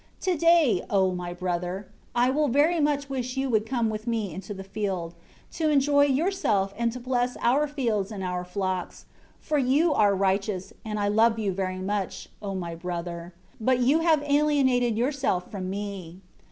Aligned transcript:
35 0.19 0.33
Today, 0.39 0.85
O, 0.89 1.11
my 1.13 1.31
brother, 1.31 1.87
I 2.15 2.31
very 2.47 2.79
much 2.79 3.07
wish 3.07 3.37
you 3.37 3.51
would 3.51 3.67
come 3.67 3.87
with 3.87 4.07
me 4.07 4.33
into 4.33 4.51
the 4.51 4.63
field, 4.63 5.13
to 5.51 5.69
enjoy 5.69 6.05
yourself 6.05 6.73
and 6.75 6.91
to 6.93 6.99
bless 6.99 7.37
our 7.39 7.67
fields 7.67 8.11
and 8.11 8.23
our 8.23 8.43
flocks, 8.43 9.05
for 9.39 9.59
you 9.59 9.93
are 9.93 10.15
righteous, 10.15 10.73
and 10.83 10.99
I 10.99 11.07
love 11.07 11.37
you 11.37 11.53
much, 11.83 12.29
O 12.41 12.55
my 12.55 12.73
brother! 12.73 13.35
But 13.59 13.77
you 13.81 13.99
have 13.99 14.23
alienated 14.23 14.97
yourself 14.97 15.51
from 15.51 15.69
me." 15.69 16.21